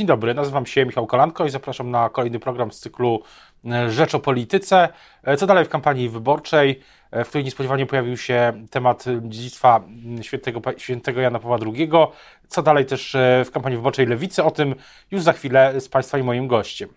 Dzień 0.00 0.06
dobry, 0.06 0.34
nazywam 0.34 0.66
się 0.66 0.86
Michał 0.86 1.06
Kolanko 1.06 1.46
i 1.46 1.50
zapraszam 1.50 1.90
na 1.90 2.08
kolejny 2.08 2.38
program 2.38 2.72
z 2.72 2.80
cyklu 2.80 3.22
e, 3.64 3.90
Rzecz 3.90 4.14
o 4.14 4.20
Polityce. 4.20 4.88
E, 5.22 5.36
co 5.36 5.46
dalej 5.46 5.64
w 5.64 5.68
kampanii 5.68 6.08
wyborczej, 6.08 6.80
e, 7.10 7.24
w 7.24 7.28
której 7.28 7.44
niespodziewanie 7.44 7.86
pojawił 7.86 8.16
się 8.16 8.66
temat 8.70 9.04
dziedzictwa 9.22 9.84
świętego, 10.22 10.60
świętego 10.76 11.20
Jana 11.20 11.38
Pawła 11.38 11.58
II. 11.66 11.90
Co 12.48 12.62
dalej 12.62 12.86
też 12.86 13.16
w 13.44 13.50
kampanii 13.52 13.76
wyborczej 13.76 14.06
Lewicy, 14.06 14.44
o 14.44 14.50
tym 14.50 14.74
już 15.10 15.22
za 15.22 15.32
chwilę 15.32 15.80
z 15.80 15.88
Państwa 15.88 16.18
i 16.18 16.22
moim 16.22 16.48
gościem. 16.48 16.88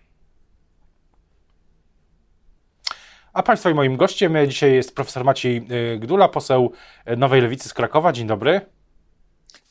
A 3.32 3.42
Państwa 3.42 3.70
i 3.70 3.74
moim 3.74 3.96
gościem 3.96 4.36
dzisiaj 4.48 4.72
jest 4.72 4.94
profesor 4.94 5.24
Maciej 5.24 5.68
Gdula, 5.98 6.28
poseł 6.28 6.72
Nowej 7.16 7.40
Lewicy 7.40 7.68
z 7.68 7.74
Krakowa. 7.74 8.12
Dzień 8.12 8.26
dobry. 8.26 8.60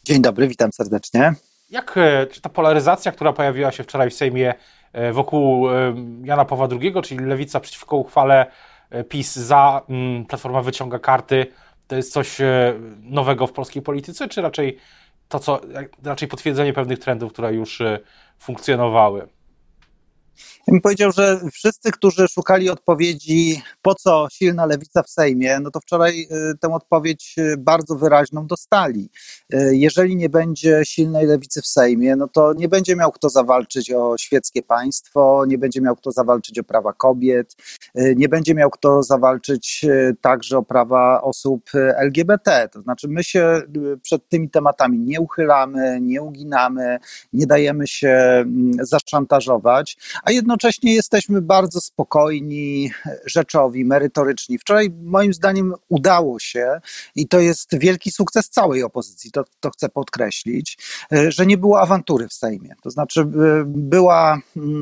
Dzień 0.03 0.21
dobry, 0.21 0.47
witam 0.47 0.71
serdecznie. 0.71 1.33
Jak 1.73 1.97
e, 1.97 2.27
czy 2.27 2.41
ta 2.41 2.49
polaryzacja, 2.49 3.11
która 3.11 3.33
pojawiła 3.33 3.71
się 3.71 3.83
wczoraj 3.83 4.09
w 4.09 4.13
Sejmie 4.13 4.53
e, 4.93 5.13
wokół 5.13 5.69
e, 5.69 5.95
Jana 6.23 6.45
Pawła 6.45 6.67
II, 6.81 6.93
czyli 7.03 7.25
lewica 7.25 7.59
przeciwko 7.59 7.97
uchwale 7.97 8.45
PiS 9.09 9.35
za, 9.35 9.81
mm, 9.89 10.25
Platforma 10.25 10.61
wyciąga 10.61 10.99
karty, 10.99 11.47
to 11.87 11.95
jest 11.95 12.13
coś 12.13 12.37
nowego 13.01 13.47
w 13.47 13.51
polskiej 13.51 13.81
polityce, 13.81 14.27
czy 14.27 14.41
raczej 14.41 14.77
to, 15.29 15.39
co, 15.39 15.61
raczej 16.03 16.27
potwierdzenie 16.27 16.73
pewnych 16.73 16.99
trendów, 16.99 17.33
które 17.33 17.53
już 17.53 17.81
funkcjonowały? 18.39 19.27
Ja 20.67 20.71
bym 20.71 20.81
powiedział, 20.81 21.11
że 21.11 21.39
wszyscy, 21.51 21.91
którzy 21.91 22.27
szukali 22.27 22.69
odpowiedzi, 22.69 23.61
po 23.81 23.95
co 23.95 24.27
silna 24.31 24.65
lewica 24.65 25.03
w 25.03 25.09
Sejmie, 25.09 25.59
no 25.59 25.71
to 25.71 25.79
wczoraj 25.79 26.21
y, 26.21 26.57
tę 26.61 26.73
odpowiedź 26.73 27.35
y, 27.37 27.55
bardzo 27.57 27.95
wyraźną 27.95 28.47
dostali. 28.47 29.09
Y, 29.53 29.77
jeżeli 29.77 30.15
nie 30.15 30.29
będzie 30.29 30.81
silnej 30.85 31.25
lewicy 31.25 31.61
w 31.61 31.67
Sejmie, 31.67 32.15
no 32.15 32.27
to 32.27 32.53
nie 32.53 32.69
będzie 32.69 32.95
miał 32.95 33.11
kto 33.11 33.29
zawalczyć 33.29 33.91
o 33.91 34.17
świeckie 34.17 34.61
państwo, 34.61 35.45
nie 35.47 35.57
będzie 35.57 35.81
miał 35.81 35.95
kto 35.95 36.11
zawalczyć 36.11 36.59
o 36.59 36.63
prawa 36.63 36.93
kobiet, 36.93 37.55
nie 37.95 38.29
będzie 38.29 38.55
miał 38.55 38.69
kto 38.69 39.03
zawalczyć 39.03 39.85
także 40.21 40.57
o 40.57 40.63
prawa 40.63 41.21
osób 41.21 41.69
LGBT. 41.97 42.69
To 42.71 42.81
znaczy, 42.81 43.07
my 43.07 43.23
się 43.23 43.61
przed 44.01 44.29
tymi 44.29 44.49
tematami 44.49 44.99
nie 44.99 45.21
uchylamy, 45.21 46.01
nie 46.01 46.21
uginamy, 46.21 46.99
nie 47.33 47.47
dajemy 47.47 47.87
się 47.87 48.09
mm, 48.09 48.71
zaszantażować, 48.81 49.97
a 50.23 50.31
jednocześnie 50.31 50.93
jesteśmy 50.93 51.41
bardzo 51.41 51.81
spokojni, 51.81 52.91
rzeczowi, 53.25 53.85
merytoryczni. 53.85 54.57
Wczoraj 54.57 54.89
moim 55.03 55.33
zdaniem 55.33 55.73
udało 55.89 56.39
się 56.39 56.79
i 57.15 57.27
to 57.27 57.39
jest 57.39 57.79
wielki 57.79 58.11
sukces 58.11 58.49
całej 58.49 58.83
opozycji, 58.83 59.31
to, 59.31 59.43
to 59.59 59.69
chcę 59.69 59.89
podkreślić, 59.89 60.77
że 61.27 61.45
nie 61.45 61.57
było 61.57 61.81
awantury 61.81 62.27
w 62.27 62.33
Sejmie. 62.33 62.69
To 62.81 62.89
znaczy 62.89 63.21
e, 63.21 63.25
była, 63.65 64.39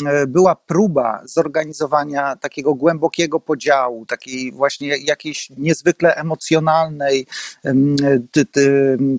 e, 0.07 0.27
była 0.27 0.55
próba 0.55 1.21
zorganizowania 1.25 2.35
takiego 2.35 2.73
głębokiego 2.73 3.39
podziału, 3.39 4.05
takiej 4.05 4.51
właśnie 4.51 4.97
jakiejś 4.97 5.49
niezwykle 5.49 6.15
emocjonalnej, 6.15 7.27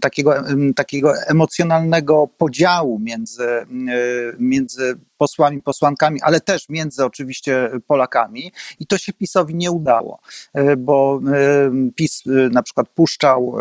takiego, 0.00 0.34
takiego 0.76 1.14
emocjonalnego 1.26 2.28
podziału 2.38 2.98
między, 2.98 3.44
e, 3.44 3.66
między 4.38 4.96
posłami, 5.22 5.62
posłankami, 5.62 6.22
ale 6.22 6.40
też 6.40 6.68
między 6.68 7.04
oczywiście 7.04 7.70
Polakami 7.86 8.52
i 8.80 8.86
to 8.86 8.98
się 8.98 9.12
PiSowi 9.12 9.54
nie 9.54 9.70
udało, 9.70 10.18
e, 10.54 10.76
bo 10.76 11.20
e, 11.32 11.92
PiS 11.94 12.22
e, 12.26 12.30
na 12.30 12.62
przykład 12.62 12.88
puszczał 12.88 13.56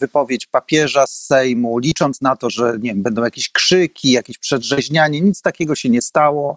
wypowiedź 0.00 0.46
papieża 0.46 1.06
z 1.06 1.26
Sejmu, 1.26 1.78
licząc 1.78 2.20
na 2.20 2.36
to, 2.36 2.50
że 2.50 2.78
nie 2.80 2.90
wiem, 2.90 3.02
będą 3.02 3.24
jakieś 3.24 3.48
krzyki, 3.52 4.10
jakieś 4.10 4.38
przedrzeźnianie, 4.38 5.20
nic 5.20 5.42
takiego 5.42 5.74
się 5.74 5.88
nie 5.88 6.02
stało. 6.02 6.56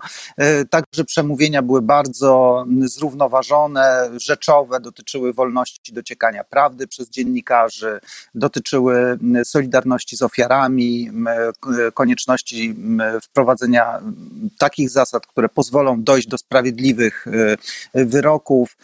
Także 0.69 1.03
przemówienia 1.03 1.61
były 1.61 1.81
bardzo 1.81 2.65
zrównoważone, 2.81 4.09
rzeczowe, 4.17 4.79
dotyczyły 4.79 5.33
wolności 5.33 5.93
dociekania 5.93 6.43
prawdy 6.43 6.87
przez 6.87 7.09
dziennikarzy, 7.09 7.99
dotyczyły 8.35 9.19
solidarności 9.43 10.17
z 10.17 10.21
ofiarami, 10.21 11.11
konieczności 11.93 12.75
wprowadzenia 13.21 13.82
takich 14.57 14.89
zasad, 14.89 15.27
które 15.27 15.49
pozwolą 15.49 16.03
dojść 16.03 16.27
do 16.27 16.37
sprawiedliwych 16.37 17.27
y, 17.27 18.05
wyroków. 18.05 18.77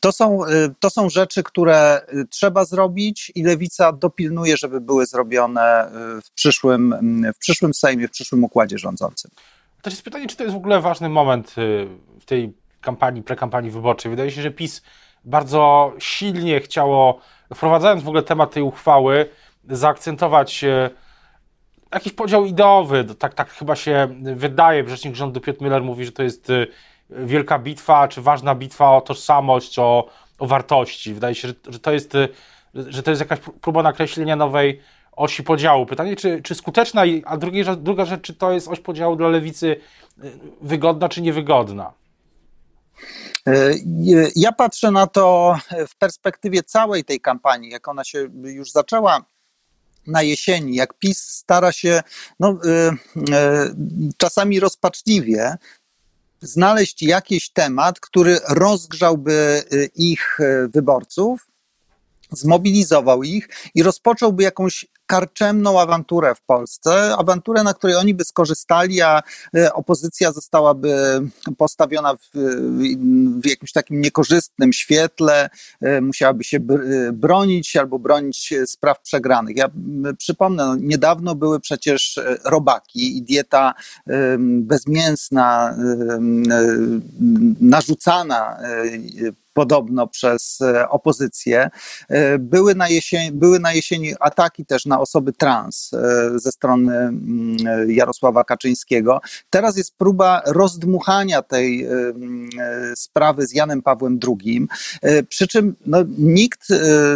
To 0.00 0.12
są, 0.12 0.44
y, 0.46 0.74
to 0.80 0.90
są 0.90 1.08
rzeczy, 1.08 1.42
które 1.42 2.00
y, 2.14 2.26
trzeba 2.26 2.64
zrobić 2.64 3.32
i 3.34 3.42
lewica 3.42 3.92
dopilnuje, 3.92 4.56
żeby 4.56 4.80
były 4.80 5.06
zrobione 5.06 5.90
w 6.24 6.30
przyszłym, 6.34 6.94
w 7.34 7.38
przyszłym 7.38 7.74
Sejmie, 7.74 8.08
w 8.08 8.10
przyszłym 8.10 8.44
układzie 8.44 8.78
rządzącym. 8.78 9.30
To 9.82 9.90
jest 9.90 10.02
pytanie, 10.02 10.26
czy 10.26 10.36
to 10.36 10.42
jest 10.42 10.54
w 10.54 10.58
ogóle 10.58 10.80
ważny 10.80 11.08
moment 11.08 11.54
w 12.20 12.24
tej 12.26 12.52
kampanii, 12.80 13.22
prekampanii 13.22 13.70
wyborczej. 13.70 14.10
Wydaje 14.10 14.30
się, 14.30 14.42
że 14.42 14.50
PiS 14.50 14.82
bardzo 15.24 15.92
silnie 15.98 16.60
chciało, 16.60 17.20
wprowadzając 17.54 18.02
w 18.02 18.08
ogóle 18.08 18.22
temat 18.22 18.52
tej 18.52 18.62
uchwały, 18.62 19.28
zaakcentować 19.68 20.64
jakiś 21.94 22.12
podział 22.12 22.44
ideowy, 22.44 23.04
tak, 23.18 23.34
tak 23.34 23.50
chyba 23.50 23.76
się 23.76 24.08
wydaje. 24.34 24.88
Rzecznik 24.88 25.14
rządu 25.14 25.40
Piotr 25.40 25.62
Miller 25.62 25.82
mówi, 25.82 26.04
że 26.04 26.12
to 26.12 26.22
jest 26.22 26.50
y, 26.50 26.66
wielka 27.10 27.58
bitwa, 27.58 28.08
czy 28.08 28.22
ważna 28.22 28.54
bitwa 28.54 28.96
o 28.96 29.00
tożsamość, 29.00 29.78
o, 29.78 30.08
o 30.38 30.46
wartości. 30.46 31.14
Wydaje 31.14 31.34
się, 31.34 31.48
że, 31.48 31.54
że, 31.68 31.78
to 31.78 31.92
jest, 31.92 32.14
y, 32.14 32.28
że 32.74 33.02
to 33.02 33.10
jest 33.10 33.20
jakaś 33.20 33.38
próba 33.60 33.82
nakreślenia 33.82 34.36
nowej 34.36 34.80
osi 35.12 35.42
podziału. 35.42 35.86
Pytanie, 35.86 36.16
czy, 36.16 36.42
czy 36.42 36.54
skuteczna, 36.54 37.02
a 37.24 37.36
drugi, 37.36 37.64
druga 37.76 38.04
rzecz, 38.04 38.20
czy 38.20 38.34
to 38.34 38.52
jest 38.52 38.68
oś 38.68 38.80
podziału 38.80 39.16
dla 39.16 39.28
lewicy 39.28 39.66
y, 40.24 40.32
wygodna, 40.60 41.08
czy 41.08 41.22
niewygodna? 41.22 41.92
Ja 44.36 44.52
patrzę 44.52 44.90
na 44.90 45.06
to 45.06 45.56
w 45.88 45.96
perspektywie 45.96 46.62
całej 46.62 47.04
tej 47.04 47.20
kampanii, 47.20 47.70
jak 47.70 47.88
ona 47.88 48.04
się 48.04 48.28
już 48.42 48.70
zaczęła 48.70 49.24
na 50.06 50.22
jesieni, 50.22 50.74
jak 50.76 50.94
PiS 50.94 51.18
stara 51.18 51.72
się 51.72 52.02
no, 52.40 52.58
y, 52.64 52.68
y, 52.68 52.92
czasami 54.16 54.60
rozpaczliwie 54.60 55.56
znaleźć 56.40 57.02
jakiś 57.02 57.50
temat, 57.50 58.00
który 58.00 58.38
rozgrzałby 58.48 59.62
y, 59.72 59.90
ich 59.94 60.38
wyborców, 60.74 61.46
zmobilizował 62.30 63.22
ich 63.22 63.48
i 63.74 63.82
rozpocząłby 63.82 64.42
jakąś 64.42 64.86
karczemną 65.10 65.80
awanturę 65.80 66.34
w 66.34 66.42
Polsce, 66.42 67.16
awanturę, 67.18 67.62
na 67.62 67.74
której 67.74 67.96
oni 67.96 68.14
by 68.14 68.24
skorzystali, 68.24 69.02
a 69.02 69.22
e, 69.56 69.72
opozycja 69.72 70.32
zostałaby 70.32 71.20
postawiona 71.58 72.14
w, 72.14 72.30
w 73.42 73.46
jakimś 73.46 73.72
takim 73.72 74.00
niekorzystnym 74.00 74.72
świetle, 74.72 75.50
e, 75.80 76.00
musiałaby 76.00 76.44
się 76.44 76.56
e, 76.56 77.12
bronić 77.12 77.76
albo 77.76 77.98
bronić 77.98 78.54
spraw 78.66 79.00
przegranych. 79.00 79.56
Ja 79.56 79.68
przypomnę, 80.18 80.66
no, 80.66 80.76
niedawno 80.76 81.34
były 81.34 81.60
przecież 81.60 82.20
robaki 82.44 83.16
i 83.16 83.22
dieta 83.22 83.74
bezmięsna, 84.38 85.76
narzucana 87.60 88.56
podobno 89.60 90.06
przez 90.06 90.60
e, 90.60 90.88
opozycję. 90.88 91.70
E, 92.08 92.38
były 92.38 92.74
na, 92.74 92.88
jesieni, 92.88 93.32
były 93.32 93.60
na 93.60 93.72
jesieni 93.72 94.14
ataki 94.20 94.66
też 94.66 94.86
na 94.86 95.00
osoby 95.00 95.32
trans 95.32 95.90
e, 95.94 96.38
ze 96.38 96.52
strony 96.52 96.96
mm, 96.96 97.56
Jarosława 97.90 98.44
Kaczyńskiego. 98.44 99.20
Teraz 99.50 99.76
jest 99.76 99.96
próba 99.96 100.42
rozdmuchania 100.46 101.42
tej 101.42 101.88
sprawy 102.94 103.46
z 103.46 103.54
Janem 103.54 103.82
Pawłem 103.82 104.18
II, 104.28 104.66
przy 105.28 105.48
czym 105.48 105.76
no, 105.86 105.98
nikt 106.18 106.68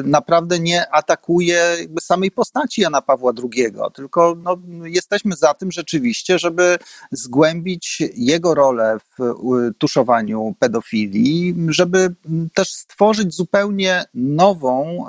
naprawdę 0.05 0.59
nie 0.59 0.91
atakuje 0.91 1.76
samej 2.00 2.31
postaci 2.31 2.81
Jana 2.81 3.03
Pawła 3.03 3.32
II, 3.43 3.66
tylko 3.94 4.37
no, 4.43 4.56
jesteśmy 4.84 5.37
za 5.37 5.55
tym 5.55 5.72
rzeczywiście, 5.72 6.38
żeby 6.38 6.78
zgłębić 7.12 8.02
jego 8.17 8.55
rolę 8.55 8.99
w 9.19 9.35
tuszowaniu 9.79 10.55
pedofilii, 10.58 11.55
żeby 11.69 12.14
też 12.54 12.72
stworzyć 12.72 13.34
zupełnie 13.34 14.04
nową 14.14 15.04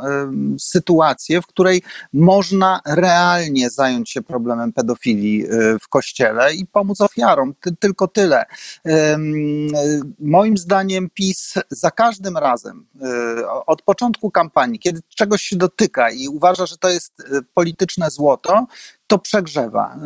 sytuację, 0.60 1.42
w 1.42 1.48
której 1.48 1.81
można 2.13 2.81
realnie 2.86 3.69
zająć 3.69 4.12
się 4.12 4.22
problemem 4.22 4.74
pedofilii 4.74 5.45
e, 5.45 5.80
w 5.80 5.88
kościele 5.89 6.54
i 6.54 6.66
pomóc 6.66 7.01
ofiarom. 7.01 7.54
tylko 7.80 8.07
tyle. 8.07 8.45
Moim 10.19 10.57
zdaniem 10.57 11.10
PiS 11.13 11.54
za 11.69 11.92
każdym 11.92 12.38
razem, 12.38 12.88
e, 13.01 13.48
od 13.66 13.81
początku 13.81 14.31
kampanii, 14.31 14.80
kiedy 14.80 15.01
czegoś 15.16 15.42
się 15.42 15.56
dotyka 15.56 16.10
i 16.10 16.27
uważa, 16.27 16.66
że 16.66 16.77
to 16.77 16.89
jest 16.89 17.19
e, 17.19 17.42
polityczne 17.54 18.12
złoto, 18.12 18.66
to 19.07 19.19
przegrzewa. 19.19 19.98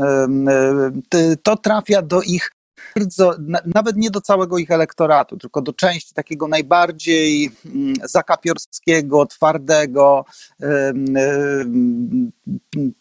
To 1.43 1.57
trafia 1.57 2.01
do 2.01 2.21
ich 2.21 2.51
bardzo, 2.95 3.35
nawet 3.75 3.97
nie 3.97 4.11
do 4.11 4.21
całego 4.21 4.57
ich 4.57 4.71
elektoratu, 4.71 5.37
tylko 5.37 5.61
do 5.61 5.73
części 5.73 6.13
takiego 6.13 6.47
najbardziej 6.47 7.51
mm, 7.65 7.93
zakapiorskiego, 8.03 9.25
twardego, 9.25 10.25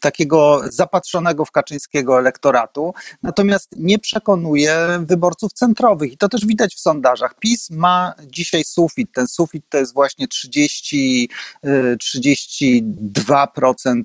takiego 0.00 0.60
zapatrzonego 0.68 1.44
w 1.44 1.50
Kaczyńskiego 1.50 2.18
elektoratu, 2.18 2.94
natomiast 3.22 3.76
nie 3.76 3.98
przekonuje 3.98 4.86
wyborców 5.00 5.52
centrowych 5.52 6.12
i 6.12 6.16
to 6.16 6.28
też 6.28 6.46
widać 6.46 6.74
w 6.74 6.80
sondażach. 6.80 7.34
PiS 7.40 7.70
ma 7.70 8.14
dzisiaj 8.26 8.64
sufit, 8.64 9.12
ten 9.12 9.28
sufit 9.28 9.64
to 9.68 9.78
jest 9.78 9.94
właśnie 9.94 10.28
30, 10.28 11.30
32%, 11.64 14.02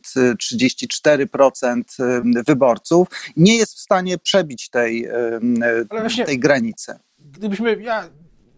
34% 0.53 1.83
wyborców, 2.47 3.07
nie 3.37 3.57
jest 3.57 3.75
w 3.75 3.79
stanie 3.79 4.17
przebić 4.17 4.69
tej, 4.69 5.07
tej 6.25 6.39
granicy. 6.39 6.99
Gdybyśmy, 7.19 7.81
ja 7.81 8.09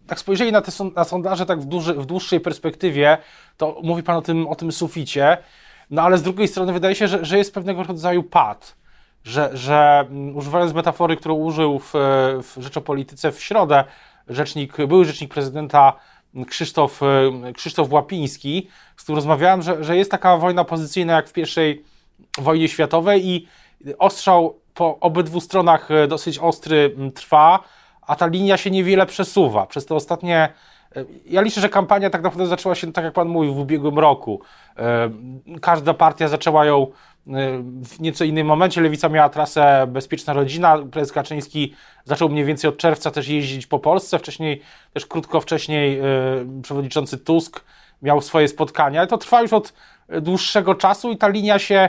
tak 0.06 0.20
spojrzeli 0.20 0.52
na 0.52 0.62
te 0.62 0.72
na 0.96 1.04
sondaże 1.04 1.46
tak 1.46 1.60
w, 1.60 1.64
duży, 1.64 1.94
w 1.94 2.06
dłuższej 2.06 2.40
perspektywie, 2.40 3.18
to 3.56 3.80
mówi 3.84 4.02
Pan 4.02 4.16
o 4.16 4.22
tym, 4.22 4.46
o 4.46 4.54
tym 4.54 4.72
suficie, 4.72 5.38
no 5.90 6.02
ale 6.02 6.18
z 6.18 6.22
drugiej 6.22 6.48
strony 6.48 6.72
wydaje 6.72 6.94
się, 6.94 7.08
że, 7.08 7.24
że 7.24 7.38
jest 7.38 7.54
pewnego 7.54 7.82
rodzaju 7.82 8.22
pad, 8.22 8.76
że, 9.24 9.50
że 9.52 10.04
um, 10.08 10.36
używając 10.36 10.72
metafory, 10.72 11.16
którą 11.16 11.34
użył 11.34 11.78
w, 11.78 11.90
w 12.42 12.54
Rzeczopolityce 12.56 13.32
w 13.32 13.40
środę 13.40 13.84
rzecznik, 14.28 14.76
były 14.86 15.04
rzecznik 15.04 15.34
prezydenta 15.34 15.92
Krzysztof, 16.46 17.00
Krzysztof 17.54 17.92
Łapiński, 17.92 18.68
z 18.96 19.02
którym 19.02 19.16
rozmawiałem, 19.16 19.62
że, 19.62 19.84
że 19.84 19.96
jest 19.96 20.10
taka 20.10 20.36
wojna 20.36 20.64
pozycyjna 20.64 21.12
jak 21.12 21.28
w 21.28 21.32
pierwszej 21.32 21.84
wojnie 22.38 22.68
światowej 22.68 23.26
i 23.26 23.46
ostrzał 23.98 24.58
po 24.74 24.98
obydwu 25.00 25.40
stronach 25.40 25.90
e, 25.90 26.08
dosyć 26.08 26.38
ostry 26.38 26.96
trwa, 27.14 27.58
a 28.06 28.16
ta 28.16 28.26
linia 28.26 28.56
się 28.56 28.70
niewiele 28.70 29.06
przesuwa. 29.06 29.66
Przez 29.66 29.86
te 29.86 29.94
ostatnie. 29.94 30.48
E, 30.96 31.04
ja 31.26 31.40
liczę, 31.40 31.60
że 31.60 31.68
kampania 31.68 32.10
tak 32.10 32.22
naprawdę 32.22 32.50
zaczęła 32.50 32.74
się, 32.74 32.92
tak 32.92 33.04
jak 33.04 33.14
Pan 33.14 33.28
mówił, 33.28 33.54
w 33.54 33.58
ubiegłym 33.58 33.98
roku. 33.98 34.40
E, 34.78 35.10
każda 35.60 35.94
partia 35.94 36.28
zaczęła 36.28 36.64
ją 36.64 36.82
e, 36.82 36.90
w 37.82 38.00
nieco 38.00 38.24
innym 38.24 38.46
momencie. 38.46 38.80
Lewica 38.80 39.08
miała 39.08 39.28
trasę 39.28 39.86
Bezpieczna 39.88 40.32
Rodzina. 40.32 40.78
Prezes 40.90 41.12
Kaczyński 41.12 41.74
zaczął 42.04 42.28
mniej 42.28 42.44
więcej 42.44 42.68
od 42.68 42.76
czerwca 42.76 43.10
też 43.10 43.28
jeździć 43.28 43.66
po 43.66 43.78
Polsce. 43.78 44.18
Wcześniej, 44.18 44.62
też 44.92 45.06
krótko 45.06 45.40
wcześniej, 45.40 46.00
przewodniczący 46.62 47.18
Tusk 47.18 47.64
miał 48.02 48.20
swoje 48.20 48.48
spotkania. 48.48 49.00
Ale 49.00 49.08
to 49.08 49.18
trwa 49.18 49.42
już 49.42 49.52
od 49.52 49.72
dłuższego 50.08 50.74
czasu 50.74 51.12
i 51.12 51.16
ta 51.16 51.28
linia 51.28 51.58
się 51.58 51.88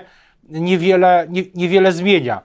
niewiele, 0.49 1.27
nie, 1.29 1.43
niewiele 1.55 1.91
zmienia. 1.91 2.41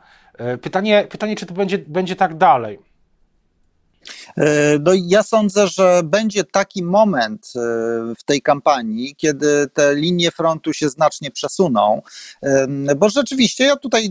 Pytanie, 0.62 1.06
pytanie, 1.10 1.36
czy 1.36 1.46
to 1.46 1.54
będzie, 1.54 1.78
będzie 1.78 2.16
tak 2.16 2.34
dalej. 2.34 2.78
E, 4.36 4.78
no 4.78 4.92
ja 4.94 5.22
sądzę, 5.22 5.66
że 5.66 6.00
będzie 6.04 6.44
taki 6.44 6.82
moment 6.82 7.52
e, 7.56 7.60
w 8.18 8.24
tej 8.24 8.42
kampanii, 8.42 9.14
kiedy 9.16 9.68
te 9.74 9.94
linie 9.94 10.30
frontu 10.30 10.72
się 10.72 10.88
znacznie 10.88 11.30
przesuną, 11.30 12.02
e, 12.42 12.94
bo 12.96 13.08
rzeczywiście 13.08 13.64
ja 13.64 13.76
tutaj 13.76 14.08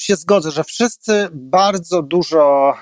się 0.00 0.16
zgodzę, 0.16 0.50
że 0.50 0.64
wszyscy 0.64 1.28
bardzo 1.32 2.02
dużo 2.02 2.74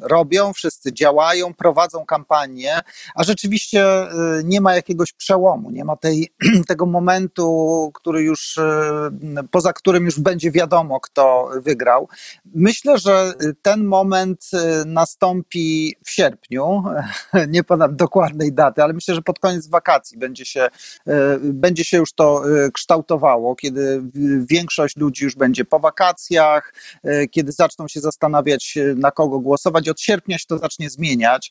robią, 0.00 0.52
wszyscy 0.52 0.92
działają, 0.92 1.54
prowadzą 1.54 2.06
kampanię, 2.06 2.80
a 3.14 3.24
rzeczywiście 3.24 3.86
nie 4.44 4.60
ma 4.60 4.74
jakiegoś 4.74 5.12
przełomu, 5.12 5.70
nie 5.70 5.84
ma 5.84 5.96
tej, 5.96 6.28
tego 6.68 6.86
momentu, 6.86 7.90
który 7.94 8.22
już, 8.22 8.58
poza 9.50 9.72
którym 9.72 10.04
już 10.04 10.20
będzie 10.20 10.50
wiadomo, 10.50 11.00
kto 11.00 11.50
wygrał. 11.62 12.08
Myślę, 12.54 12.98
że 12.98 13.34
ten 13.62 13.84
moment 13.84 14.50
nastąpi 14.86 15.35
nastąpi 15.36 15.96
w 16.04 16.10
sierpniu. 16.10 16.82
Nie 17.48 17.64
podam 17.64 17.96
dokładnej 17.96 18.52
daty, 18.52 18.82
ale 18.82 18.92
myślę, 18.92 19.14
że 19.14 19.22
pod 19.22 19.38
koniec 19.38 19.66
wakacji 19.66 20.18
będzie 20.18 20.44
się, 20.44 20.68
e, 21.06 21.38
będzie 21.40 21.84
się 21.84 21.96
już 21.96 22.12
to 22.12 22.42
e, 22.64 22.70
kształtowało, 22.70 23.56
kiedy 23.56 24.02
większość 24.50 24.96
ludzi 24.96 25.24
już 25.24 25.34
będzie 25.34 25.64
po 25.64 25.78
wakacjach, 25.78 26.74
e, 27.04 27.26
kiedy 27.26 27.52
zaczną 27.52 27.88
się 27.88 28.00
zastanawiać, 28.00 28.78
na 28.96 29.10
kogo 29.10 29.40
głosować. 29.40 29.88
Od 29.88 30.00
sierpnia 30.00 30.38
się 30.38 30.46
to 30.48 30.58
zacznie 30.58 30.90
zmieniać. 30.90 31.50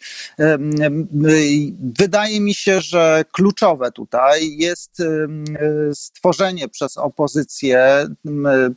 Wydaje 2.00 2.42
mi 2.42 2.54
się, 2.54 2.82
że 2.82 3.24
kluczowe 3.32 3.92
tutaj 3.92 4.58
jest 4.58 5.02
stworzenie 5.94 6.70
przez 6.70 6.98
opozycję 6.98 8.08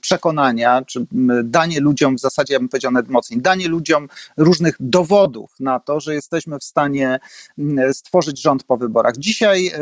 przekonania, 0.00 0.82
czy 0.86 1.06
danie 1.44 1.80
ludziom, 1.80 2.16
w 2.16 2.20
zasadzie 2.20 2.54
ja 2.54 2.60
bym 2.60 2.68
powiedział 2.68 2.92
nawet 2.92 3.10
mocniej, 3.10 3.40
danie 3.40 3.68
ludziom 3.68 4.08
różnych 4.36 4.76
dowodów 4.98 5.50
na 5.60 5.80
to, 5.80 6.00
że 6.00 6.14
jesteśmy 6.14 6.58
w 6.58 6.64
stanie 6.64 7.18
mm, 7.58 7.94
stworzyć 7.94 8.42
rząd 8.42 8.64
po 8.64 8.76
wyborach. 8.76 9.16
Dzisiaj 9.16 9.66
e, 9.66 9.80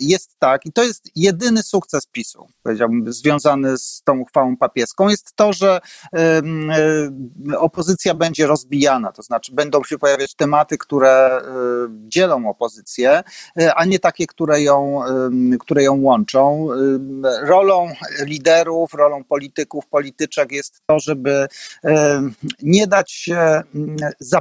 jest 0.00 0.38
tak, 0.38 0.66
i 0.66 0.72
to 0.72 0.82
jest 0.82 1.10
jedyny 1.16 1.62
sukces 1.62 2.06
PiSu, 2.06 2.46
powiedziałbym, 2.62 3.12
związany 3.12 3.78
z 3.78 4.02
tą 4.04 4.18
uchwałą 4.18 4.56
papieską, 4.56 5.08
jest 5.08 5.36
to, 5.36 5.52
że 5.52 5.80
e, 6.14 6.42
opozycja 7.58 8.14
będzie 8.14 8.46
rozbijana, 8.46 9.12
to 9.12 9.22
znaczy 9.22 9.52
będą 9.54 9.84
się 9.84 9.98
pojawiać 9.98 10.34
tematy, 10.34 10.78
które 10.78 11.10
e, 11.10 11.42
dzielą 12.08 12.48
opozycję, 12.48 13.22
a 13.76 13.84
nie 13.84 13.98
takie, 13.98 14.26
które 14.26 14.62
ją, 14.62 15.00
które 15.60 15.82
ją 15.82 16.00
łączą. 16.00 16.68
Rolą 17.42 17.92
liderów, 18.20 18.94
rolą 18.94 19.24
polityków, 19.24 19.86
polityczek 19.86 20.52
jest 20.52 20.80
to, 20.86 21.00
żeby 21.00 21.46
nie 22.62 22.86
dać 22.86 23.12
się 23.12 23.62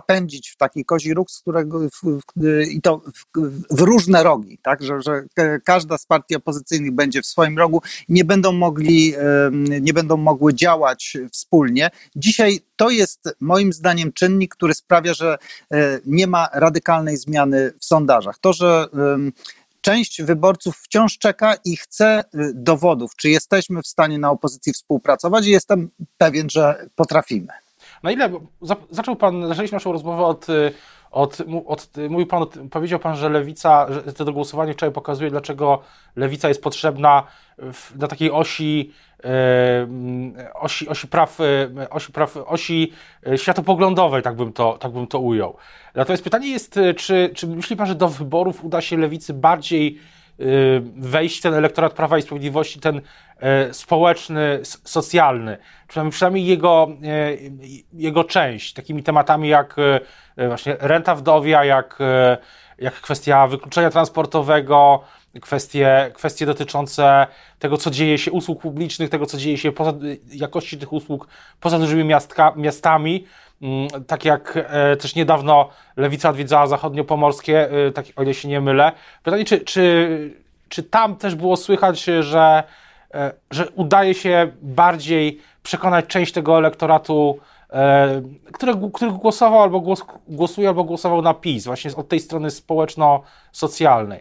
zapędzić 0.01 0.49
w 0.49 0.57
taki 0.57 0.85
kozi 0.85 1.13
róg, 1.13 1.31
z 1.31 1.39
którego 1.39 1.79
w, 1.79 2.01
w, 2.03 2.61
i 2.71 2.81
to 2.81 2.97
w, 2.97 3.25
w, 3.71 3.81
różne 3.81 4.23
rogi, 4.23 4.57
tak, 4.63 4.83
że, 4.83 5.01
że 5.01 5.23
każda 5.63 5.97
z 5.97 6.05
partii 6.05 6.35
opozycyjnych 6.35 6.91
będzie 6.91 7.21
w 7.21 7.25
swoim 7.25 7.57
rogu, 7.57 7.81
nie 8.09 8.25
będą 8.25 8.51
mogli, 8.51 9.13
nie 9.81 9.93
będą 9.93 10.17
mogły 10.17 10.53
działać 10.53 11.17
wspólnie. 11.31 11.89
Dzisiaj 12.15 12.59
to 12.75 12.89
jest 12.89 13.35
moim 13.39 13.73
zdaniem 13.73 14.13
czynnik, 14.13 14.55
który 14.55 14.73
sprawia, 14.73 15.13
że 15.13 15.37
e, 15.73 15.99
nie 16.05 16.27
ma 16.27 16.49
radykalnej 16.53 17.17
zmiany 17.17 17.73
w 17.79 17.85
sondażach. 17.85 18.37
To, 18.41 18.53
że 18.53 18.87
część 19.81 20.21
wyborców 20.21 20.77
wciąż 20.77 21.17
czeka 21.17 21.55
i 21.65 21.77
chce 21.77 22.23
y, 22.35 22.51
dowodów, 22.53 23.15
czy 23.15 23.29
jesteśmy 23.29 23.81
w 23.81 23.87
stanie 23.87 24.19
na 24.19 24.31
opozycji 24.31 24.73
współpracować 24.73 25.47
i 25.47 25.51
jestem 25.51 25.89
pewien, 26.17 26.49
że 26.49 26.87
potrafimy. 26.95 27.53
Na 28.03 28.11
ile 28.11 28.29
zaczął 28.89 29.15
pan, 29.15 29.47
zaczęliśmy 29.47 29.75
naszą 29.75 29.91
rozmowę 29.91 30.25
od, 30.25 30.49
y, 30.49 30.73
od, 31.11 31.37
od 31.65 31.89
mówił 32.09 32.27
pan, 32.27 32.45
powiedział 32.71 32.99
pan, 32.99 33.15
że 33.15 33.29
lewica, 33.29 33.87
że 34.05 34.13
to 34.13 34.33
głosowanie 34.33 34.73
wczoraj 34.73 34.93
pokazuje, 34.93 35.29
dlaczego 35.29 35.81
lewica 36.15 36.47
jest 36.47 36.63
potrzebna 36.63 37.23
w, 37.57 37.95
na 37.95 38.07
takiej 38.07 38.31
osi, 38.31 38.91
yy, 39.23 39.29
osi, 40.53 40.87
osi 40.87 41.07
praw, 41.07 41.39
y, 41.39 41.89
osi, 41.89 42.11
praw, 42.11 42.37
osi 42.37 42.91
światopoglądowej, 43.35 44.21
tak 44.21 44.35
bym 44.35 44.53
to, 44.53 44.77
tak 44.77 44.91
bym 44.91 45.07
to 45.07 45.19
ujął. 45.19 45.55
Natomiast 45.95 46.23
pytanie 46.23 46.47
jest, 46.47 46.79
czy, 46.97 47.31
czy 47.35 47.47
myśli 47.47 47.75
pan, 47.75 47.87
że 47.87 47.95
do 47.95 48.07
wyborów 48.07 48.63
uda 48.63 48.81
się 48.81 48.97
lewicy 48.97 49.33
bardziej 49.33 49.95
Y, 49.95 50.10
wejść 50.95 51.39
w 51.39 51.41
ten 51.41 51.53
elektorat 51.53 51.93
Prawa 51.93 52.17
i 52.17 52.21
Sprawiedliwości, 52.21 52.79
ten 52.79 52.97
y, 52.97 53.73
społeczny, 53.73 54.59
socjalny, 54.63 55.57
przynajmniej, 55.87 56.11
przynajmniej 56.11 56.45
jego, 56.45 56.87
y, 57.03 57.83
jego 57.93 58.23
część, 58.23 58.73
takimi 58.73 59.03
tematami 59.03 59.49
jak 59.49 59.75
właśnie 60.47 60.75
renta 60.79 61.15
wdowia, 61.15 61.65
jak, 61.65 61.99
jak 62.77 62.93
kwestia 62.93 63.47
wykluczenia 63.47 63.89
transportowego, 63.89 65.03
kwestie, 65.41 66.11
kwestie 66.13 66.45
dotyczące 66.45 67.27
tego, 67.59 67.77
co 67.77 67.91
dzieje 67.91 68.17
się, 68.17 68.31
usług 68.31 68.61
publicznych, 68.61 69.09
tego, 69.09 69.25
co 69.25 69.37
dzieje 69.37 69.57
się 69.57 69.71
poza 69.71 69.93
jakości 70.31 70.77
tych 70.77 70.93
usług 70.93 71.27
poza 71.59 71.79
dużymi 71.79 72.03
miastka, 72.03 72.53
miastami. 72.55 73.25
Mm, 73.61 73.87
tak 74.07 74.25
jak 74.25 74.53
e, 74.57 74.97
też 74.97 75.15
niedawno 75.15 75.69
Lewica 75.97 76.29
odwiedzała 76.29 76.67
zachodniopomorskie, 76.67 77.71
e, 77.71 77.91
tak, 77.91 78.05
o 78.15 78.23
ile 78.23 78.33
się 78.33 78.47
nie 78.47 78.61
mylę. 78.61 78.91
Pytanie, 79.23 79.45
czy, 79.45 79.59
czy, 79.59 80.35
czy 80.69 80.83
tam 80.83 81.15
też 81.15 81.35
było 81.35 81.57
słychać, 81.57 82.03
że, 82.03 82.63
e, 83.13 83.31
że 83.51 83.69
udaje 83.69 84.13
się 84.13 84.51
bardziej 84.61 85.41
przekonać 85.63 86.05
część 86.05 86.33
tego 86.33 86.57
elektoratu, 86.57 87.39
który, 88.51 88.73
który 88.93 89.11
głosował 89.11 89.61
albo 89.61 89.79
głos, 89.79 90.05
głosuje, 90.27 90.67
albo 90.67 90.83
głosował 90.83 91.21
na 91.21 91.33
PiS, 91.33 91.65
właśnie 91.65 91.95
od 91.95 92.09
tej 92.09 92.19
strony 92.19 92.51
społeczno-socjalnej? 92.51 94.19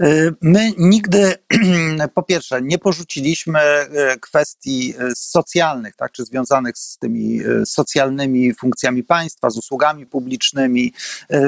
Y, 0.00 0.34
my 0.40 0.72
nigdy, 0.78 1.34
po 2.14 2.22
pierwsze, 2.22 2.62
nie 2.62 2.78
porzuciliśmy 2.78 3.60
y, 3.60 4.20
kwestii 4.20 4.94
y, 5.00 5.14
socjalnych, 5.14 5.96
tak, 5.96 6.12
czy 6.12 6.24
związanych 6.24 6.78
z 6.78 6.98
tymi 6.98 7.40
socjalnymi 7.64 8.54
funkcjami 8.54 9.04
państwa, 9.04 9.50
z 9.50 9.56
usługami 9.56 10.06
publicznymi, 10.06 10.92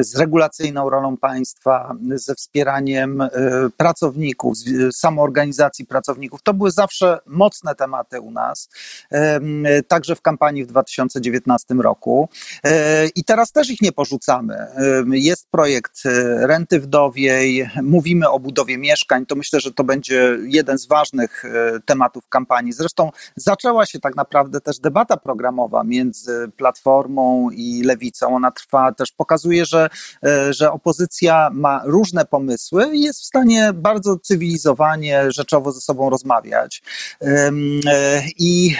z 0.00 0.16
regulacyjną 0.16 0.90
rolą 0.90 1.16
państwa, 1.16 1.94
ze 2.14 2.34
wspieraniem 2.34 3.28
pracowników, 3.76 4.54
samoorganizacji 4.92 5.86
pracowników. 5.86 6.42
To 6.42 6.54
były 6.54 6.70
zawsze 6.70 7.18
mocne 7.26 7.74
tematy 7.74 8.20
u 8.20 8.30
nas, 8.30 8.68
także 9.88 10.16
w 10.16 10.22
kampanii 10.22 10.64
w 10.64 10.66
2019 10.66 11.74
roku. 11.74 12.28
I 13.14 13.24
teraz 13.24 13.52
też 13.52 13.70
ich 13.70 13.82
nie 13.82 13.92
porzucamy. 13.92 14.66
Jest 15.10 15.48
projekt 15.50 16.02
renty 16.40 16.80
wdowiej, 16.80 17.70
mówimy 17.82 18.28
o 18.28 18.33
o 18.34 18.40
budowie 18.40 18.78
mieszkań, 18.78 19.26
to 19.26 19.34
myślę, 19.34 19.60
że 19.60 19.72
to 19.72 19.84
będzie 19.84 20.38
jeden 20.46 20.78
z 20.78 20.86
ważnych 20.86 21.44
tematów 21.84 22.28
kampanii. 22.28 22.72
Zresztą 22.72 23.10
zaczęła 23.36 23.86
się 23.86 24.00
tak 24.00 24.16
naprawdę 24.16 24.60
też 24.60 24.78
debata 24.78 25.16
programowa 25.16 25.84
między 25.84 26.50
Platformą 26.56 27.50
i 27.50 27.82
Lewicą. 27.82 28.36
Ona 28.36 28.50
trwa, 28.50 28.92
też 28.92 29.12
pokazuje, 29.12 29.64
że, 29.66 29.88
że 30.50 30.72
opozycja 30.72 31.50
ma 31.52 31.82
różne 31.84 32.24
pomysły 32.24 32.96
i 32.96 33.00
jest 33.00 33.20
w 33.20 33.24
stanie 33.24 33.72
bardzo 33.74 34.18
cywilizowanie, 34.18 35.32
rzeczowo 35.32 35.72
ze 35.72 35.80
sobą 35.80 36.10
rozmawiać. 36.10 36.82
I 38.38 38.76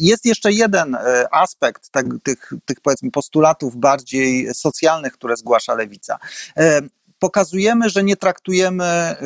jest 0.00 0.24
jeszcze 0.24 0.52
jeden 0.52 0.94
e, 0.94 1.34
aspekt 1.34 1.90
tak, 1.90 2.06
tych, 2.22 2.52
tych 2.64 2.80
powiedzmy 2.80 3.10
postulatów 3.10 3.76
bardziej 3.76 4.54
socjalnych, 4.54 5.12
które 5.12 5.36
zgłasza 5.36 5.74
lewica 5.74 6.18
pokazujemy, 7.26 7.90
że 7.90 8.04
nie 8.04 8.16
traktujemy 8.16 9.16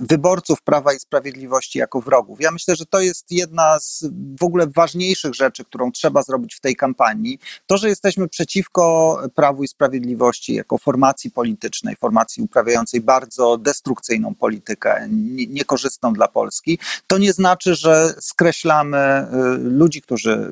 wyborców 0.00 0.62
Prawa 0.62 0.92
i 0.92 0.98
Sprawiedliwości 0.98 1.78
jako 1.78 2.00
wrogów. 2.00 2.40
Ja 2.40 2.50
myślę, 2.50 2.76
że 2.76 2.86
to 2.86 3.00
jest 3.00 3.30
jedna 3.30 3.80
z 3.80 4.04
w 4.40 4.44
ogóle 4.44 4.66
ważniejszych 4.66 5.34
rzeczy, 5.34 5.64
którą 5.64 5.92
trzeba 5.92 6.22
zrobić 6.22 6.54
w 6.54 6.60
tej 6.60 6.76
kampanii. 6.76 7.38
To, 7.66 7.76
że 7.76 7.88
jesteśmy 7.88 8.28
przeciwko 8.28 9.18
Prawu 9.34 9.64
i 9.64 9.68
Sprawiedliwości 9.68 10.54
jako 10.54 10.78
formacji 10.78 11.30
politycznej, 11.30 11.96
formacji 11.96 12.42
uprawiającej 12.42 13.00
bardzo 13.00 13.58
destrukcyjną 13.58 14.34
politykę, 14.34 15.08
niekorzystną 15.48 16.12
dla 16.12 16.28
Polski, 16.28 16.78
to 17.06 17.18
nie 17.18 17.32
znaczy, 17.32 17.74
że 17.74 18.14
skreślamy 18.20 18.98
y, 18.98 19.58
ludzi, 19.58 20.02
którzy 20.02 20.50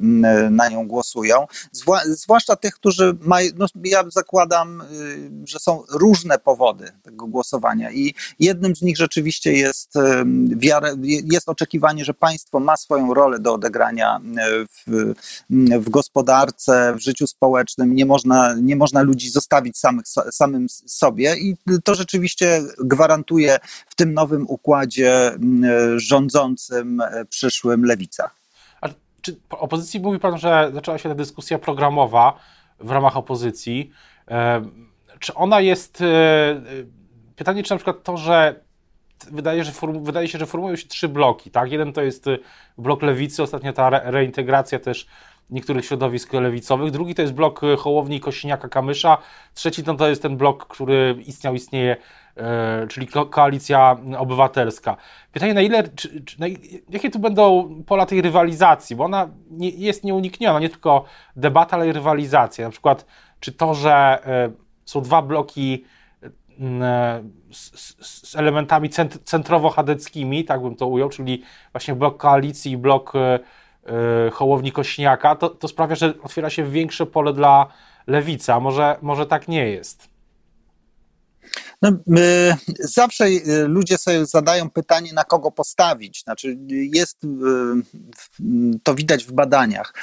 na 0.50 0.68
nią 0.68 0.88
głosują, 0.88 1.46
zwłaszcza 2.04 2.56
tych, 2.56 2.74
którzy 2.74 3.16
mają, 3.20 3.50
no 3.56 3.66
ja 3.84 4.04
zakładam, 4.08 4.80
y, 4.80 5.30
że 5.44 5.58
są 5.58 5.82
różne 5.90 6.38
powody, 6.38 6.69
powody 6.70 6.92
tego 7.02 7.26
głosowania. 7.26 7.92
I 7.92 8.14
jednym 8.38 8.76
z 8.76 8.82
nich 8.82 8.96
rzeczywiście 8.96 9.52
jest, 9.52 9.94
wiara, 10.56 10.88
jest 11.32 11.48
oczekiwanie, 11.48 12.04
że 12.04 12.14
państwo 12.14 12.60
ma 12.60 12.76
swoją 12.76 13.14
rolę 13.14 13.38
do 13.38 13.54
odegrania 13.54 14.20
w, 14.86 15.14
w 15.80 15.90
gospodarce, 15.90 16.94
w 16.96 17.00
życiu 17.00 17.26
społecznym. 17.26 17.94
Nie 17.94 18.06
można, 18.06 18.54
nie 18.62 18.76
można 18.76 19.02
ludzi 19.02 19.30
zostawić 19.30 19.78
samych, 19.78 20.04
samym 20.30 20.68
sobie 20.68 21.36
i 21.36 21.56
to 21.84 21.94
rzeczywiście 21.94 22.62
gwarantuje 22.78 23.58
w 23.86 23.94
tym 23.94 24.14
nowym 24.14 24.46
układzie 24.48 25.32
rządzącym 25.96 27.02
przyszłym 27.28 27.84
lewica. 27.84 28.30
A 28.80 28.88
czy 29.22 29.36
opozycji 29.50 30.00
mówi 30.00 30.18
pan, 30.18 30.38
że 30.38 30.70
zaczęła 30.74 30.98
się 30.98 31.08
ta 31.08 31.14
dyskusja 31.14 31.58
programowa 31.58 32.38
w 32.80 32.90
ramach 32.90 33.16
opozycji? 33.16 33.90
Czy 35.20 35.34
ona 35.34 35.60
jest. 35.60 36.00
E, 36.00 36.06
e, 36.06 36.60
pytanie, 37.36 37.62
czy 37.62 37.70
na 37.70 37.76
przykład 37.76 38.02
to, 38.02 38.16
że 38.16 38.54
wydaje, 39.30 39.64
że 39.64 39.72
form, 39.72 40.04
wydaje 40.04 40.28
się, 40.28 40.38
że 40.38 40.46
formują 40.46 40.76
się 40.76 40.88
trzy 40.88 41.08
bloki, 41.08 41.50
tak? 41.50 41.72
Jeden 41.72 41.92
to 41.92 42.02
jest 42.02 42.26
e, 42.26 42.38
blok 42.78 43.02
lewicy, 43.02 43.42
ostatnio 43.42 43.72
ta 43.72 43.86
re, 43.86 44.00
reintegracja 44.04 44.78
też 44.78 45.06
niektórych 45.50 45.84
środowisk 45.84 46.32
lewicowych, 46.32 46.90
drugi 46.90 47.14
to 47.14 47.22
jest 47.22 47.34
blok 47.34 47.60
Hołowni, 47.78 48.20
Kosiniaka, 48.20 48.68
Kamysza, 48.68 49.18
trzeci 49.54 49.84
to, 49.84 49.94
to 49.94 50.08
jest 50.08 50.22
ten 50.22 50.36
blok, 50.36 50.66
który 50.66 51.16
istniał, 51.26 51.54
istnieje, 51.54 51.96
czyli 52.88 53.06
ko 53.06 53.26
Koalicja 53.26 53.96
Obywatelska. 54.18 54.96
Pytanie, 55.32 55.54
na 55.54 55.60
ile, 55.60 55.88
czy, 55.88 56.24
czy, 56.24 56.40
na, 56.40 56.46
jakie 56.90 57.10
tu 57.10 57.18
będą 57.18 57.74
pola 57.86 58.06
tej 58.06 58.22
rywalizacji, 58.22 58.96
bo 58.96 59.04
ona 59.04 59.28
nie, 59.50 59.68
jest 59.68 60.04
nieunikniona, 60.04 60.60
nie 60.60 60.68
tylko 60.68 61.04
debata, 61.36 61.76
ale 61.76 61.88
i 61.88 61.92
rywalizacja. 61.92 62.64
Na 62.64 62.70
przykład, 62.70 63.06
czy 63.40 63.52
to, 63.52 63.74
że 63.74 64.18
są 64.84 65.02
dwa 65.02 65.22
bloki 65.22 65.84
mm, 66.58 66.82
e, 66.82 67.22
z, 67.52 67.94
z 68.30 68.36
elementami 68.36 68.90
cent, 68.90 69.18
centrowo-chadeckimi, 69.24 70.44
tak 70.44 70.62
bym 70.62 70.76
to 70.76 70.86
ujął, 70.86 71.08
czyli 71.08 71.42
właśnie 71.72 71.94
blok 71.94 72.16
koalicji 72.16 72.72
i 72.72 72.76
blok 72.76 73.12
e, 73.14 73.38
e, 73.86 74.30
Hołowni 74.30 74.72
Kośniaka, 74.72 75.36
to, 75.36 75.48
to 75.48 75.68
sprawia, 75.68 75.94
że 75.94 76.14
otwiera 76.22 76.50
się 76.50 76.64
większe 76.64 77.06
pole 77.06 77.32
dla 77.32 77.66
lewicy, 78.06 78.52
może, 78.60 78.96
może 79.02 79.26
tak 79.26 79.48
nie 79.48 79.70
jest. 79.70 80.10
No, 81.82 81.90
zawsze 82.78 83.24
ludzie 83.66 83.98
sobie 83.98 84.26
zadają 84.26 84.70
pytanie, 84.70 85.12
na 85.12 85.24
kogo 85.24 85.50
postawić. 85.50 86.22
Znaczy, 86.22 86.58
jest, 86.68 87.26
to 88.82 88.94
widać 88.94 89.24
w 89.24 89.32
badaniach 89.32 89.94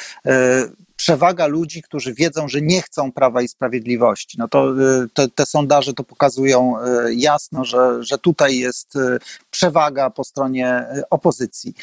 przewaga 0.98 1.48
ludzi, 1.48 1.82
którzy 1.82 2.14
wiedzą, 2.14 2.48
że 2.48 2.62
nie 2.62 2.82
chcą 2.82 3.12
prawa 3.12 3.42
i 3.42 3.48
sprawiedliwości. 3.48 4.38
No 4.40 4.48
to 4.48 4.72
y, 5.04 5.10
te, 5.14 5.28
te 5.28 5.46
sondaże 5.46 5.94
to 5.94 6.04
pokazują 6.04 6.76
y, 7.08 7.16
jasno, 7.16 7.66
że, 7.66 8.04
że 8.04 8.18
tutaj 8.18 8.58
jest 8.58 8.96
y, 8.96 9.20
przewaga 9.52 10.10
po 10.10 10.24
stronie 10.24 10.86
opozycji. 11.10 11.74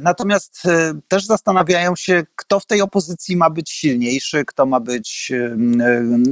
Natomiast 0.00 0.62
też 1.08 1.26
zastanawiają 1.26 1.96
się, 1.96 2.22
kto 2.36 2.60
w 2.60 2.66
tej 2.66 2.80
opozycji 2.80 3.36
ma 3.36 3.50
być 3.50 3.70
silniejszy, 3.70 4.44
kto 4.44 4.66
ma 4.66 4.80
być, 4.80 5.32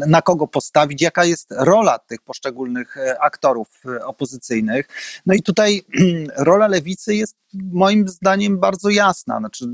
na 0.07 0.23
kogo 0.23 0.47
postawić, 0.47 1.03
jaka 1.03 1.25
jest 1.25 1.49
rola 1.51 1.99
tych 1.99 2.23
poszczególnych 2.23 2.97
aktorów 3.21 3.69
opozycyjnych. 4.05 4.89
No 5.27 5.35
i 5.35 5.43
tutaj 5.43 5.83
rola 6.37 6.69
lewicy 6.69 7.15
jest 7.15 7.37
moim 7.53 8.09
zdaniem 8.09 8.59
bardzo 8.59 8.89
jasna. 8.89 9.39
Znaczy, 9.39 9.65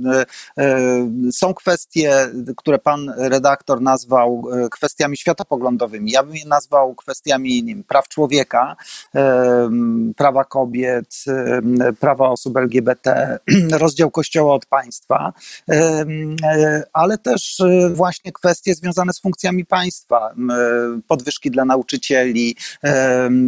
są 1.33 1.55
kwestie, 1.55 2.31
które 2.57 2.79
pan 2.79 3.13
redaktor 3.17 3.81
nazwał 3.81 4.43
e, 4.53 4.69
kwestiami 4.69 5.17
światopoglądowymi. 5.17 6.11
Ja 6.11 6.23
bym 6.23 6.37
je 6.37 6.47
nazwał 6.47 6.95
kwestiami 6.95 7.65
wiem, 7.65 7.85
praw 7.85 8.09
człowieka, 8.09 8.77
e, 9.15 9.71
prawa 10.17 10.45
kobiet, 10.45 11.25
e, 11.29 11.93
prawa 11.93 12.29
osób 12.29 12.57
LGBT, 12.57 13.39
rozdział 13.83 14.11
kościoła 14.11 14.55
od 14.55 14.67
państwa, 14.67 15.33
ale 16.93 17.19
też 17.19 17.63
właśnie 17.95 18.33
kwestie 18.33 18.75
związane 18.75 19.13
z 19.13 19.21
funkcjami 19.21 19.65
państwa, 19.65 20.35
podwyżki 21.09 21.51
dla 21.51 21.65
nauczycieli, 21.65 22.57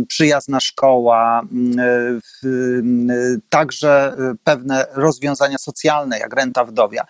przyjazna 0.09 0.61
szkoła, 0.61 1.43
także 3.49 4.17
pewne 4.45 4.87
rozwiązania 4.93 5.59
socjalne, 5.59 6.19
jak 6.19 6.35
renta 6.35 6.65
wdowia. 6.65 7.07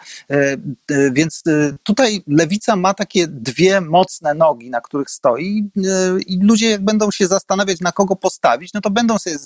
Więc 1.12 1.42
tutaj 1.88 2.22
lewica 2.26 2.76
ma 2.76 2.94
takie 2.94 3.26
dwie 3.26 3.80
mocne 3.80 4.34
nogi, 4.34 4.70
na 4.70 4.80
których 4.80 5.10
stoi 5.10 5.70
e, 5.76 6.20
i 6.20 6.38
ludzie 6.42 6.70
jak 6.70 6.84
będą 6.84 7.10
się 7.10 7.26
zastanawiać, 7.26 7.80
na 7.80 7.92
kogo 7.92 8.16
postawić, 8.16 8.72
no 8.72 8.80
to 8.80 8.90
będą, 8.90 9.18
sobie, 9.18 9.36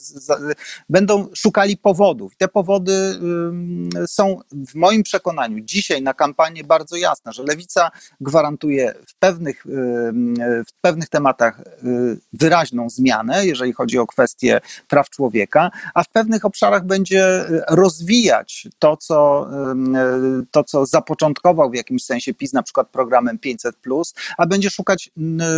będą 0.89 1.29
szukali 1.35 1.77
powodów. 1.77 2.37
Te 2.37 2.49
powody 2.49 2.93
są 4.07 4.41
w 4.53 4.75
moim 4.75 5.03
przekonaniu 5.03 5.61
dzisiaj 5.61 6.03
na 6.03 6.15
kampanię 6.15 6.65
bardzo 6.65 6.97
jasne, 6.97 7.33
że 7.33 7.43
lewica 7.43 7.91
gwarantuje 8.21 8.95
w 9.09 9.15
pewnych, 9.15 9.65
w 10.69 10.73
pewnych 10.81 11.09
tematach 11.09 11.61
e, 11.61 11.65
wyraźną 12.33 12.91
zmianę, 12.91 13.47
jeżeli 13.47 13.73
chodzi 13.73 13.99
o 13.99 14.07
kwestie 14.07 14.61
praw 14.89 15.11
człowieka, 15.11 15.71
a 15.95 16.05
w 16.05 16.09
pewnych 16.09 16.45
obszarach 16.45 16.87
będzie 16.87 17.45
rozwijać 17.69 18.69
to, 18.79 18.97
co, 18.97 19.49
to, 20.51 20.65
co 20.65 20.87
zapoczątkował 20.87 21.71
w 21.71 21.75
jakimś 21.75 22.05
sensie 22.05 22.32
PiS 22.35 22.53
na 22.53 22.63
przykład 22.63 22.89
programem 22.89 23.39
500, 23.39 23.77
a 24.39 24.47
będzie 24.47 24.71
szukać 24.71 25.11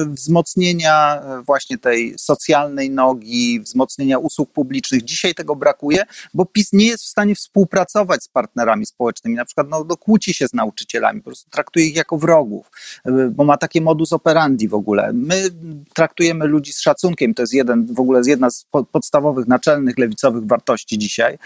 wzmocnienia 0.06 1.20
e, 1.22 1.42
właśnie 1.42 1.78
tej 1.78 2.14
socjalnej 2.18 2.90
nogi, 2.90 3.60
wzmocnienia 3.60 4.18
usług 4.18 4.52
publicznych. 4.52 5.04
Dzisiaj 5.04 5.34
tego 5.34 5.56
brakuje, 5.56 6.02
bo 6.34 6.44
PiS 6.44 6.72
nie 6.72 6.86
jest 6.86 7.04
w 7.04 7.08
stanie 7.08 7.34
współpracować 7.34 8.24
z 8.24 8.28
partnerami 8.28 8.86
społecznymi. 8.86 9.36
Na 9.36 9.44
przykład 9.44 9.68
no, 9.70 9.84
no, 9.88 9.96
kłóci 9.96 10.34
się 10.34 10.48
z 10.48 10.52
nauczycielami, 10.52 11.20
po 11.20 11.24
prostu 11.24 11.50
traktuje 11.50 11.86
ich 11.86 11.96
jako 11.96 12.18
wrogów, 12.18 12.70
e, 13.04 13.30
bo 13.30 13.44
ma 13.44 13.56
takie 13.56 13.80
modus 13.80 14.12
operandi 14.12 14.68
w 14.68 14.74
ogóle. 14.74 15.12
My 15.12 15.50
traktujemy 15.94 16.46
ludzi 16.46 16.72
z 16.72 16.80
szacunkiem, 16.80 17.34
to 17.34 17.42
jest 17.42 17.52
jeden, 17.52 17.94
w 17.94 18.00
ogóle 18.00 18.20
jedna 18.26 18.50
z 18.50 18.66
podstawowych, 18.92 19.46
naczelnych 19.46 19.98
lewicowych 19.98 20.46
wartości 20.46 20.98
dzisiaj 20.98 21.38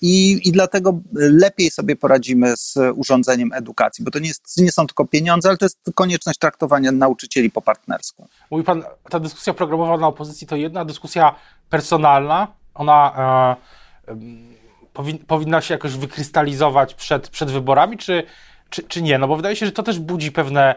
i, 0.00 0.40
i 0.44 0.52
dlatego 0.52 1.00
lepiej 1.12 1.70
sobie 1.70 1.96
poradzimy 1.96 2.56
z 2.56 2.74
urządzeniem 2.94 3.52
edukacji, 3.52 4.04
bo 4.04 4.10
to 4.10 4.18
nie 4.18 4.27
nie, 4.28 4.64
nie 4.64 4.72
są 4.72 4.86
tylko 4.86 5.04
pieniądze, 5.04 5.48
ale 5.48 5.58
to 5.58 5.64
jest 5.64 5.78
konieczność 5.94 6.38
traktowania 6.38 6.92
nauczycieli 6.92 7.50
po 7.50 7.62
partnersku. 7.62 8.28
Mówi 8.50 8.64
pan, 8.64 8.84
ta 9.10 9.20
dyskusja 9.20 9.54
programowa 9.54 9.96
na 9.96 10.06
opozycji 10.06 10.46
to 10.46 10.56
jedna 10.56 10.84
dyskusja 10.84 11.34
personalna, 11.70 12.48
ona 12.74 13.14
e, 14.08 14.16
powin, 14.92 15.18
powinna 15.18 15.60
się 15.60 15.74
jakoś 15.74 15.96
wykrystalizować 15.96 16.94
przed, 16.94 17.28
przed 17.28 17.50
wyborami, 17.50 17.98
czy, 17.98 18.22
czy, 18.70 18.82
czy 18.82 19.02
nie? 19.02 19.18
No 19.18 19.28
bo 19.28 19.36
wydaje 19.36 19.56
się, 19.56 19.66
że 19.66 19.72
to 19.72 19.82
też 19.82 19.98
budzi 19.98 20.32
pewne, 20.32 20.74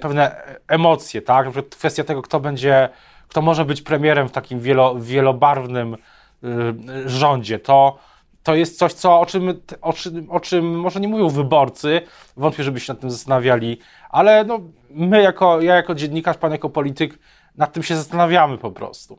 pewne 0.00 0.42
emocje, 0.68 1.22
tak? 1.22 1.46
Na 1.46 1.52
przykład 1.52 1.74
kwestia 1.74 2.04
tego, 2.04 2.22
kto 2.22 2.40
będzie, 2.40 2.88
kto 3.28 3.42
może 3.42 3.64
być 3.64 3.82
premierem 3.82 4.28
w 4.28 4.32
takim 4.32 4.60
wielo, 4.60 4.94
wielobarwnym 5.00 5.94
y, 5.94 7.08
rządzie, 7.08 7.58
to 7.58 7.98
to 8.42 8.54
jest 8.54 8.78
coś, 8.78 8.92
co, 8.92 9.20
o, 9.20 9.26
czym, 9.26 9.60
o, 9.80 9.92
czym, 9.92 10.30
o 10.30 10.40
czym 10.40 10.80
może 10.80 11.00
nie 11.00 11.08
mówią 11.08 11.28
wyborcy, 11.28 12.00
wątpię, 12.36 12.64
żeby 12.64 12.80
się 12.80 12.92
nad 12.92 13.00
tym 13.00 13.10
zastanawiali, 13.10 13.78
ale 14.10 14.44
no, 14.44 14.60
my 14.90 15.22
jako, 15.22 15.60
ja 15.60 15.74
jako 15.74 15.94
dziennikarz, 15.94 16.36
pan 16.36 16.52
jako 16.52 16.70
polityk, 16.70 17.18
nad 17.56 17.72
tym 17.72 17.82
się 17.82 17.96
zastanawiamy 17.96 18.58
po 18.58 18.70
prostu. 18.70 19.18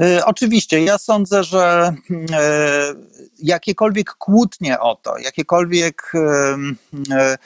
E, 0.00 0.24
oczywiście, 0.24 0.84
ja 0.84 0.98
sądzę, 0.98 1.44
że 1.44 1.92
e, 2.32 2.94
jakiekolwiek 3.42 4.14
kłótnie 4.14 4.80
o 4.80 4.94
to, 4.94 5.18
jakiekolwiek 5.18 6.12
e, 7.10 7.38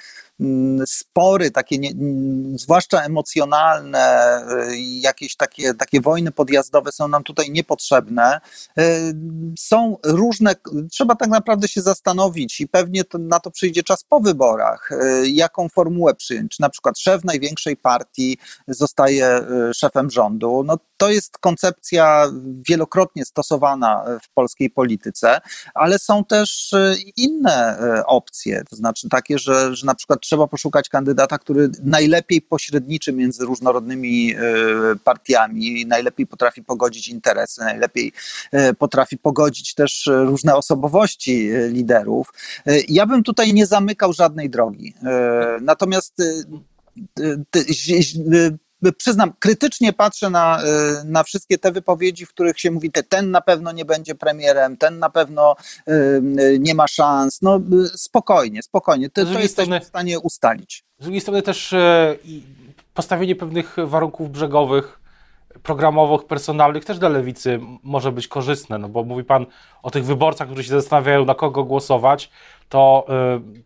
spory, 0.86 1.50
takie 1.50 1.78
nie, 1.78 1.90
mm, 1.90 2.58
zwłaszcza 2.58 3.00
emocjonalne, 3.00 4.38
y, 4.70 4.78
jakieś 4.78 5.36
takie, 5.36 5.74
takie 5.74 6.00
wojny 6.00 6.30
podjazdowe 6.30 6.92
są 6.92 7.08
nam 7.08 7.24
tutaj 7.24 7.50
niepotrzebne. 7.50 8.40
Y, 8.78 9.14
są 9.58 9.96
różne, 10.04 10.54
trzeba 10.90 11.14
tak 11.14 11.28
naprawdę 11.28 11.68
się 11.68 11.80
zastanowić 11.80 12.60
i 12.60 12.68
pewnie 12.68 13.04
to, 13.04 13.18
na 13.18 13.40
to 13.40 13.50
przyjdzie 13.50 13.82
czas 13.82 14.04
po 14.04 14.20
wyborach, 14.20 14.92
y, 14.92 15.28
jaką 15.28 15.68
formułę 15.68 16.14
przyjąć. 16.14 16.58
Na 16.58 16.70
przykład 16.70 16.98
szef 16.98 17.24
największej 17.24 17.76
partii 17.76 18.38
zostaje 18.68 19.40
szefem 19.74 20.10
rządu. 20.10 20.62
No, 20.66 20.78
to 20.96 21.10
jest 21.10 21.38
koncepcja 21.38 22.26
wielokrotnie 22.68 23.24
stosowana 23.24 24.04
w 24.22 24.34
polskiej 24.34 24.70
polityce, 24.70 25.40
ale 25.74 25.98
są 25.98 26.24
też 26.24 26.74
inne 27.16 27.78
opcje, 28.06 28.64
to 28.70 28.76
znaczy 28.76 29.08
takie, 29.08 29.38
że, 29.38 29.76
że 29.76 29.86
na 29.86 29.94
przykład 29.94 30.23
trzeba 30.24 30.46
poszukać 30.46 30.88
kandydata, 30.88 31.38
który 31.38 31.70
najlepiej 31.82 32.42
pośredniczy 32.42 33.12
między 33.12 33.44
różnorodnymi 33.44 34.34
e, 34.34 34.38
partiami, 35.04 35.86
najlepiej 35.86 36.26
potrafi 36.26 36.62
pogodzić 36.62 37.08
interesy, 37.08 37.60
najlepiej 37.60 38.12
e, 38.52 38.74
potrafi 38.74 39.18
pogodzić 39.18 39.74
też 39.74 40.10
różne 40.12 40.56
osobowości 40.56 41.50
e, 41.50 41.68
liderów. 41.68 42.32
Ja 42.88 43.06
bym 43.06 43.22
tutaj 43.22 43.54
nie 43.54 43.66
zamykał 43.66 44.12
żadnej 44.12 44.50
drogi. 44.50 44.94
Natomiast 45.60 46.22
przyznam, 48.92 49.32
krytycznie 49.38 49.92
patrzę 49.92 50.30
na, 50.30 50.62
y, 50.62 51.04
na 51.04 51.22
wszystkie 51.22 51.58
te 51.58 51.72
wypowiedzi, 51.72 52.26
w 52.26 52.28
których 52.28 52.60
się 52.60 52.70
mówi, 52.70 52.90
ten 53.08 53.30
na 53.30 53.40
pewno 53.40 53.72
nie 53.72 53.84
będzie 53.84 54.14
premierem, 54.14 54.76
ten 54.76 54.98
na 54.98 55.10
pewno 55.10 55.56
y, 55.88 55.92
y, 55.92 56.58
nie 56.60 56.74
ma 56.74 56.88
szans. 56.88 57.42
No 57.42 57.60
spokojnie, 57.94 58.62
spokojnie. 58.62 59.10
To, 59.10 59.24
to 59.24 59.40
jesteśmy 59.40 59.80
w 59.80 59.84
stanie 59.84 60.20
ustalić. 60.20 60.84
Z 60.98 61.02
drugiej 61.02 61.20
strony 61.20 61.42
też 61.42 61.72
e, 61.72 62.16
postawienie 62.94 63.36
pewnych 63.36 63.76
warunków 63.86 64.30
brzegowych, 64.30 65.00
programowych, 65.62 66.26
personalnych 66.26 66.84
też 66.84 66.98
dla 66.98 67.08
lewicy 67.08 67.60
może 67.82 68.12
być 68.12 68.28
korzystne, 68.28 68.78
no 68.78 68.88
bo 68.88 69.04
mówi 69.04 69.24
pan 69.24 69.46
o 69.82 69.90
tych 69.90 70.04
wyborcach, 70.04 70.48
którzy 70.48 70.64
się 70.64 70.70
zastanawiają, 70.70 71.24
na 71.24 71.34
kogo 71.34 71.64
głosować, 71.64 72.30
to 72.68 73.06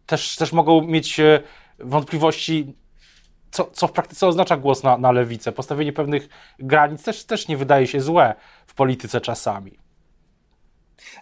też, 0.07 0.37
też 0.37 0.53
mogą 0.53 0.83
mieć 0.83 1.21
e, 1.21 1.43
wątpliwości 1.79 2.75
co, 3.51 3.71
co 3.73 3.87
w 3.87 3.93
praktyce 3.93 4.27
oznacza 4.27 4.57
głos 4.57 4.83
na, 4.83 4.99
na 4.99 5.13
lewicę. 5.13 5.53
Postawienie 5.53 5.93
pewnych 5.93 6.29
granic 6.59 7.03
też, 7.03 7.25
też 7.25 7.49
nie 7.49 7.57
wydaje 7.57 7.87
się 7.87 8.01
złe 8.01 8.35
w 8.67 8.75
polityce 8.75 9.21
czasami. 9.21 9.79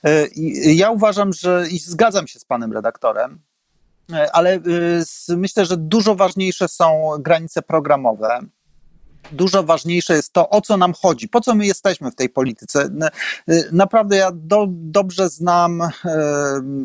E, 0.04 0.26
ja 0.74 0.90
uważam, 0.90 1.32
że 1.32 1.64
i 1.70 1.78
zgadzam 1.78 2.26
się 2.26 2.38
z 2.38 2.44
panem 2.44 2.72
redaktorem, 2.72 3.42
e, 4.12 4.32
ale 4.32 4.54
e, 4.54 4.60
myślę, 5.36 5.66
że 5.66 5.76
dużo 5.76 6.14
ważniejsze 6.14 6.68
są 6.68 7.10
granice 7.18 7.62
programowe 7.62 8.40
dużo 9.32 9.62
ważniejsze 9.62 10.14
jest 10.14 10.32
to, 10.32 10.50
o 10.50 10.60
co 10.60 10.76
nam 10.76 10.92
chodzi, 11.02 11.28
po 11.28 11.40
co 11.40 11.54
my 11.54 11.66
jesteśmy 11.66 12.10
w 12.10 12.14
tej 12.14 12.28
polityce. 12.28 12.90
Y, 13.50 13.68
naprawdę 13.72 14.16
ja 14.16 14.30
do, 14.34 14.66
dobrze 14.68 15.28
znam 15.28 15.82
e, 15.82 15.90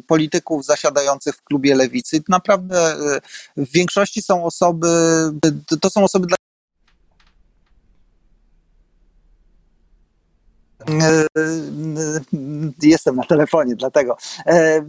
polityków 0.07 0.65
zasiadających 0.65 1.35
w 1.35 1.43
klubie 1.43 1.75
lewicy. 1.75 2.23
Naprawdę 2.29 2.77
e, 2.77 3.21
w 3.57 3.71
większości 3.71 4.21
są 4.21 4.45
osoby, 4.45 4.87
to 5.81 5.89
są 5.89 6.03
osoby, 6.03 6.27
dla 6.27 6.37
E, 10.80 10.80
e, 10.80 10.80
jestem 12.83 13.15
na 13.15 13.23
telefonie, 13.23 13.75
dlatego. 13.75 14.17
E, 14.45 14.85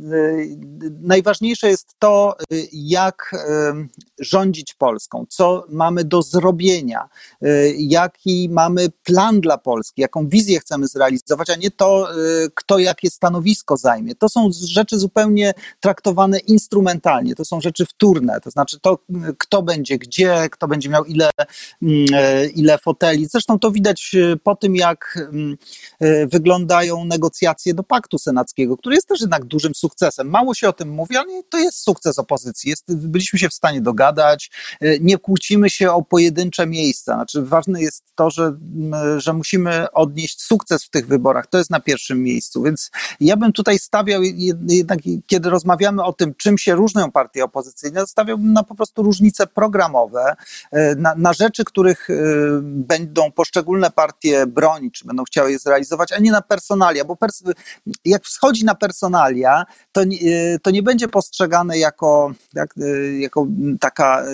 najważniejsze 1.00 1.68
jest 1.68 1.94
to, 1.99 2.37
jak 2.73 3.30
rządzić 4.18 4.75
Polską, 4.75 5.26
co 5.28 5.64
mamy 5.68 6.04
do 6.04 6.23
zrobienia, 6.23 7.08
jaki 7.76 8.49
mamy 8.49 8.86
plan 9.04 9.41
dla 9.41 9.58
Polski, 9.58 10.00
jaką 10.02 10.28
wizję 10.28 10.60
chcemy 10.60 10.86
zrealizować, 10.86 11.50
a 11.50 11.56
nie 11.56 11.71
to, 11.71 12.08
kto 12.54 12.78
jakie 12.78 13.10
stanowisko 13.10 13.76
zajmie. 13.76 14.15
To 14.15 14.28
są 14.28 14.50
rzeczy 14.65 14.99
zupełnie 14.99 15.52
traktowane 15.80 16.38
instrumentalnie, 16.38 17.34
to 17.34 17.45
są 17.45 17.60
rzeczy 17.60 17.86
wtórne, 17.86 18.41
to 18.41 18.50
znaczy 18.50 18.80
to, 18.80 18.99
kto 19.38 19.62
będzie 19.62 19.99
gdzie, 19.99 20.49
kto 20.50 20.69
będzie 20.69 20.88
miał 20.88 21.04
ile, 21.04 21.30
mm, 21.82 22.06
ile 22.54 22.78
foteli. 22.78 23.26
Zresztą 23.26 23.58
to 23.58 23.71
widać 23.71 24.17
po 24.43 24.56
tym, 24.56 24.76
jak 24.76 25.19
mm, 25.32 25.56
E, 25.92 25.92
wyglądają 26.26 27.05
negocjacje 27.05 27.75
do 27.75 27.83
paktu 27.83 28.19
senackiego, 28.19 28.76
który 28.76 28.95
jest 28.95 29.09
też 29.09 29.21
jednak 29.21 29.45
dużym 29.45 29.75
sukcesem. 29.75 30.31
Mało 30.31 30.55
się 30.55 30.69
o 30.69 30.73
tym 30.73 30.91
mówi, 30.91 31.17
ale 31.17 31.43
to 31.49 31.59
jest 31.59 31.78
sukces 31.78 32.19
opozycji. 32.19 32.71
Jest, 32.71 32.95
byliśmy 32.95 33.39
się 33.39 33.49
w 33.49 33.55
stanie 33.55 33.81
dogadać, 33.81 34.50
e, 34.81 34.99
nie 34.99 35.19
kłócimy 35.19 35.71
się 35.71 35.93
o 35.93 36.02
pojedyncze 36.02 36.67
miejsca. 36.67 37.15
Znaczy, 37.15 37.43
ważne 37.43 37.83
jest 37.83 38.05
to, 38.15 38.31
że, 38.31 38.52
że 39.17 39.33
musimy 39.33 39.93
odnieść 39.93 40.43
sukces 40.43 40.85
w 40.85 40.91
tych 40.91 41.07
wyborach. 41.07 41.47
To 41.47 41.59
jest 41.59 41.71
na 41.71 41.81
pierwszym 41.81 42.23
miejscu. 42.23 42.63
Więc 42.63 42.91
ja 43.21 43.37
bym 43.37 43.52
tutaj 43.52 43.78
stawiał, 43.78 44.23
jednak 44.69 44.99
kiedy 45.26 45.50
rozmawiamy 45.50 46.05
o 46.05 46.13
tym, 46.13 46.35
czym 46.35 46.59
się 46.59 46.75
różnią 46.75 47.11
partie 47.11 47.45
opozycyjne, 47.45 48.07
stawiałbym 48.07 48.52
na 48.52 48.63
po 48.63 48.75
prostu 48.75 49.02
różnice 49.02 49.47
programowe, 49.47 50.35
e, 50.73 50.95
na, 50.95 51.15
na 51.15 51.33
rzeczy, 51.33 51.65
których 51.65 52.09
będą 52.63 53.33
poszczególne 53.33 53.91
partie 53.91 54.47
bronić, 54.47 54.95
czy 54.95 55.05
będą 55.05 55.25
chciały 55.25 55.52
je 55.52 55.59
zrealizować 55.59 55.72
zrealizować, 55.73 56.13
a 56.13 56.19
nie 56.19 56.32
na 56.32 56.43
personalia, 56.43 57.04
bo 57.04 57.17
pers 57.17 57.43
jak 58.04 58.25
wschodzi 58.25 58.65
na 58.65 58.75
personalia, 58.75 59.65
to 59.93 60.04
nie, 60.04 60.58
to 60.63 60.71
nie 60.71 60.82
będzie 60.82 61.08
postrzegane 61.08 61.78
jako, 61.78 62.32
jak, 62.54 62.75
jako 63.19 63.47
taka 63.80 64.25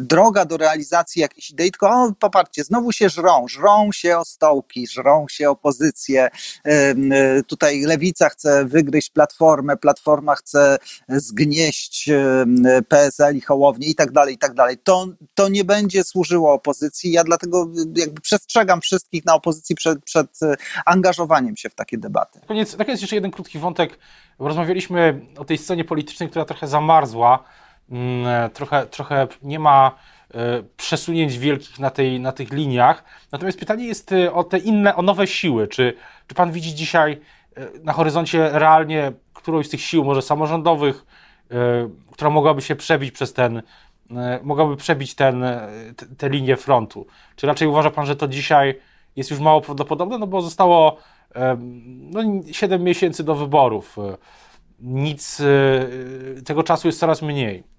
droga 0.00 0.44
do 0.44 0.56
realizacji 0.56 1.22
jakiejś 1.22 1.50
idei, 1.50 1.70
tylko 1.70 1.88
o, 1.88 2.12
popatrzcie, 2.20 2.64
znowu 2.64 2.92
się 2.92 3.08
żrą, 3.08 3.48
żrą 3.48 3.92
się 3.92 4.18
o 4.18 4.24
stołki, 4.24 4.86
żrą 4.86 5.26
się 5.30 5.50
o 5.50 5.56
pozycję, 5.56 6.28
tutaj 7.46 7.80
lewica 7.80 8.28
chce 8.28 8.64
wygryźć 8.64 9.10
platformę, 9.10 9.76
platforma 9.76 10.34
chce 10.34 10.78
zgnieść 11.08 12.10
PSL 12.88 13.36
i 13.36 13.40
Hołownię 13.40 13.88
i 13.88 13.94
tak 13.94 14.12
dalej, 14.12 14.34
i 14.34 14.38
tak 14.38 14.54
dalej. 14.54 14.78
To, 14.84 15.06
to 15.34 15.48
nie 15.48 15.64
będzie 15.64 16.04
służyło 16.04 16.52
opozycji, 16.52 17.12
ja 17.12 17.24
dlatego 17.24 17.70
jakby 17.96 18.20
przestrzegam 18.20 18.80
wszystkich 18.80 19.24
na 19.24 19.34
opozycji 19.34 19.76
przed, 19.76 20.04
przed 20.04 20.26
angażowaniem 20.86 21.56
się 21.56 21.70
w 21.70 21.74
takie 21.74 21.98
debaty. 21.98 22.40
Na 22.40 22.46
koniec, 22.46 22.78
na 22.78 22.84
koniec 22.84 23.00
jeszcze 23.00 23.16
jeden 23.16 23.30
krótki 23.30 23.58
wątek. 23.58 23.98
Rozmawialiśmy 24.38 25.20
o 25.38 25.44
tej 25.44 25.58
scenie 25.58 25.84
politycznej, 25.84 26.28
która 26.28 26.44
trochę 26.44 26.66
zamarzła, 26.66 27.44
mm, 27.90 28.50
trochę, 28.50 28.86
trochę 28.86 29.28
nie 29.42 29.58
ma 29.58 29.94
e, 30.34 30.62
przesunięć 30.76 31.38
wielkich 31.38 31.78
na, 31.78 31.90
tej, 31.90 32.20
na 32.20 32.32
tych 32.32 32.52
liniach. 32.52 33.04
Natomiast 33.32 33.58
pytanie 33.58 33.86
jest 33.86 34.12
e, 34.12 34.32
o 34.32 34.44
te 34.44 34.58
inne, 34.58 34.96
o 34.96 35.02
nowe 35.02 35.26
siły. 35.26 35.68
Czy, 35.68 35.94
czy 36.26 36.34
pan 36.34 36.52
widzi 36.52 36.74
dzisiaj 36.74 37.20
e, 37.56 37.78
na 37.84 37.92
horyzoncie 37.92 38.50
realnie 38.52 39.12
którąś 39.32 39.66
z 39.66 39.70
tych 39.70 39.80
sił, 39.80 40.04
może 40.04 40.22
samorządowych, 40.22 41.06
która 42.12 42.30
mogłaby 42.30 42.62
się 42.62 42.76
przebić 42.76 43.12
przez 43.12 43.32
ten, 43.32 43.62
mogłaby 44.42 44.76
przebić 44.76 45.14
ten, 45.14 45.44
te, 45.96 46.06
te 46.06 46.28
linie 46.28 46.56
frontu? 46.56 47.06
Czy 47.36 47.46
raczej 47.46 47.68
uważa 47.68 47.90
pan, 47.90 48.06
że 48.06 48.16
to 48.16 48.28
dzisiaj 48.28 48.80
jest 49.16 49.30
już 49.30 49.40
mało 49.40 49.60
prawdopodobne, 49.60 50.18
no 50.18 50.26
bo 50.26 50.42
zostało 50.42 50.96
no, 52.10 52.20
7 52.52 52.82
miesięcy 52.82 53.24
do 53.24 53.34
wyborów. 53.34 53.96
Nic, 54.80 55.40
e, 55.40 56.42
tego 56.42 56.62
czasu 56.62 56.88
jest 56.88 57.00
coraz 57.00 57.22
mniej. 57.22 57.75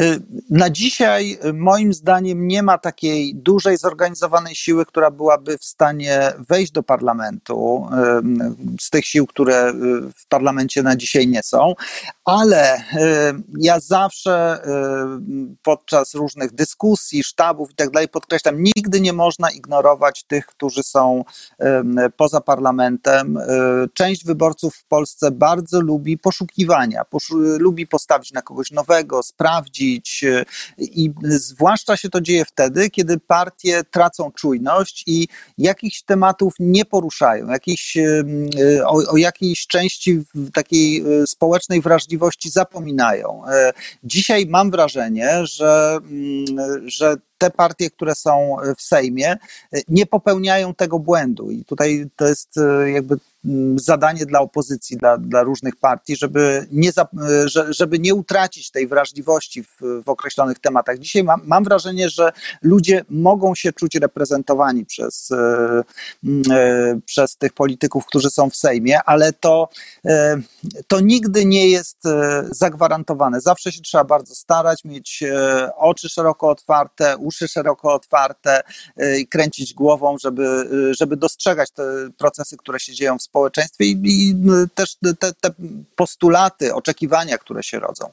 Y, 0.00 0.22
na 0.50 0.70
dzisiaj, 0.70 1.38
y, 1.44 1.52
moim 1.52 1.92
zdaniem, 1.92 2.48
nie 2.48 2.62
ma 2.62 2.78
takiej 2.78 3.34
dużej, 3.34 3.76
zorganizowanej 3.76 4.54
siły, 4.54 4.86
która 4.86 5.10
byłaby 5.10 5.58
w 5.58 5.64
stanie 5.64 6.32
wejść 6.48 6.72
do 6.72 6.82
parlamentu, 6.82 7.88
y, 8.76 8.80
z 8.80 8.90
tych 8.90 9.06
sił, 9.06 9.26
które 9.26 9.72
w 10.16 10.28
parlamencie 10.28 10.82
na 10.82 10.96
dzisiaj 10.96 11.28
nie 11.28 11.42
są, 11.42 11.74
ale 12.24 12.82
ja 13.58 13.80
zawsze 13.80 14.60
podczas 15.62 16.14
różnych 16.14 16.54
dyskusji, 16.54 17.24
sztabów 17.24 17.70
i 17.70 17.74
tak 17.74 17.90
dalej 17.90 18.08
podkreślam, 18.08 18.62
nigdy 18.62 19.00
nie 19.00 19.12
można 19.12 19.50
ignorować 19.50 20.24
tych, 20.24 20.46
którzy 20.46 20.82
są 20.82 21.24
poza 22.16 22.40
parlamentem. 22.40 23.38
Część 23.94 24.24
wyborców 24.24 24.76
w 24.76 24.84
Polsce 24.84 25.30
bardzo 25.30 25.80
lubi 25.80 26.18
poszukiwania, 26.18 27.02
lubi 27.58 27.86
postawić 27.86 28.32
na 28.32 28.42
kogoś 28.42 28.70
nowego, 28.70 29.22
sprawdzić, 29.22 29.85
E, 30.22 30.44
I 30.78 31.10
zwłaszcza 31.22 31.96
się 31.96 32.08
to 32.08 32.20
dzieje 32.20 32.44
wtedy, 32.44 32.90
kiedy 32.90 33.18
partie 33.18 33.84
tracą 33.90 34.32
czujność 34.32 35.04
i 35.06 35.28
jakichś 35.58 36.02
tematów 36.02 36.54
nie 36.58 36.84
poruszają, 36.84 37.48
jakichś, 37.48 37.96
e, 37.96 38.24
o, 38.86 39.12
o 39.12 39.16
jakiejś 39.16 39.66
części 39.66 40.22
takiej 40.52 41.00
e, 41.00 41.26
społecznej 41.26 41.80
wrażliwości 41.80 42.50
zapominają. 42.50 43.42
Dzisiaj 44.04 44.46
mam 44.46 44.70
wrażenie, 44.70 45.46
że, 45.46 45.98
że 46.84 47.16
te 47.38 47.50
partie, 47.50 47.90
które 47.90 48.14
są 48.14 48.56
w 48.78 48.82
Sejmie, 48.82 49.36
nie 49.88 50.06
popełniają 50.06 50.74
tego 50.74 50.98
błędu. 50.98 51.50
I 51.50 51.64
tutaj 51.64 52.06
to 52.16 52.26
jest 52.26 52.54
jakby 52.86 53.16
Mm, 53.46 53.78
zadanie 53.78 54.26
dla 54.26 54.40
opozycji, 54.40 54.96
dla, 54.96 55.18
dla 55.18 55.42
różnych 55.42 55.76
partii, 55.76 56.16
żeby 56.16 56.66
nie, 56.72 56.90
żeby 57.68 57.98
nie 57.98 58.14
utracić 58.14 58.70
tej 58.70 58.86
wrażliwości 58.86 59.62
w, 59.62 60.02
w 60.04 60.08
określonych 60.08 60.58
tematach. 60.58 60.98
Dzisiaj 60.98 61.24
mam, 61.24 61.40
mam, 61.44 61.64
wrażenie, 61.64 62.08
że 62.08 62.32
ludzie 62.62 63.04
mogą 63.10 63.54
się 63.54 63.72
czuć 63.72 63.94
reprezentowani 63.94 64.86
przez, 64.86 65.30
e, 65.30 65.82
e, 66.50 67.00
przez 67.04 67.36
tych 67.36 67.52
polityków, 67.52 68.06
którzy 68.06 68.30
są 68.30 68.50
w 68.50 68.56
Sejmie, 68.56 69.02
ale 69.02 69.32
to, 69.32 69.68
e, 70.04 70.40
to 70.86 71.00
nigdy 71.00 71.44
nie 71.44 71.70
jest 71.70 71.98
zagwarantowane. 72.50 73.40
Zawsze 73.40 73.72
się 73.72 73.80
trzeba 73.80 74.04
bardzo 74.04 74.34
starać, 74.34 74.84
mieć 74.84 75.24
oczy 75.76 76.08
szeroko 76.08 76.50
otwarte, 76.50 77.16
uszy 77.26 77.48
szeroko 77.48 77.94
otwarte 77.94 78.62
i 79.20 79.26
kręcić 79.26 79.74
głową, 79.74 80.16
żeby, 80.18 80.68
żeby 80.98 81.16
dostrzegać 81.16 81.70
te 81.70 81.82
procesy, 82.18 82.56
które 82.56 82.80
się 82.80 82.92
dzieją 82.92 83.18
w 83.18 83.22
społeczeństwie 83.22 83.84
i, 83.84 84.00
i 84.04 84.34
też 84.74 84.96
te, 85.18 85.32
te 85.32 85.50
postulaty, 85.96 86.74
oczekiwania, 86.74 87.38
które 87.38 87.62
się 87.62 87.78
rodzą. 87.78 88.10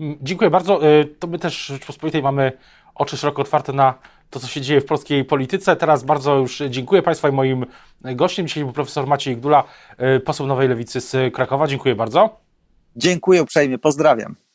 Mm, 0.00 0.18
dziękuję 0.22 0.50
bardzo. 0.50 0.88
Y, 0.88 1.14
to 1.18 1.26
my 1.26 1.38
też 1.38 1.64
w 1.64 1.66
Rzeczpospolitej 1.66 2.22
mamy 2.22 2.52
oczy 2.94 3.16
szeroko 3.16 3.42
otwarte 3.42 3.72
na 3.72 3.94
to, 4.30 4.40
co 4.40 4.46
się 4.46 4.60
dzieje 4.60 4.80
w 4.80 4.84
polskiej 4.84 5.24
polityce. 5.24 5.76
Teraz 5.76 6.04
bardzo 6.04 6.36
już 6.36 6.62
dziękuję 6.70 7.02
Państwu 7.02 7.28
i 7.28 7.32
moim 7.32 7.66
gościem 8.00 8.46
dzisiaj 8.46 8.64
był 8.64 8.72
profesor 8.72 9.06
Maciej 9.06 9.36
Gdula, 9.36 9.64
y, 10.16 10.20
poseł 10.20 10.46
Nowej 10.46 10.68
Lewicy 10.68 11.00
z 11.00 11.34
Krakowa. 11.34 11.66
Dziękuję 11.66 11.94
bardzo. 11.94 12.40
Dziękuję 12.96 13.42
uprzejmie, 13.42 13.78
pozdrawiam. 13.78 14.49